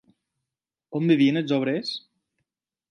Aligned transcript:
On 1.01 1.05
vivien 1.13 1.39
els 1.43 1.55
obrers? 1.59 1.95